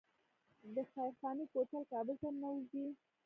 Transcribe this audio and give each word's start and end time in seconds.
د 0.75 0.77
خیرخانې 0.91 1.45
کوتل 1.53 1.83
کابل 1.91 2.15
ته 2.21 2.29
ننوځي 2.33 2.85